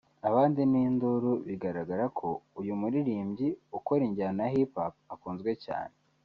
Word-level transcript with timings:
abandi 0.29 0.61
n’induru 0.71 1.31
biragaragara 1.47 2.05
ko 2.19 2.29
uyu 2.59 2.73
muririmbyi 2.81 3.47
ukora 3.77 4.01
injyana 4.07 4.41
ya 4.45 4.53
Hip 4.53 4.71
Hop 4.77 4.93
akunzwe 5.13 5.51
cyane 5.65 5.95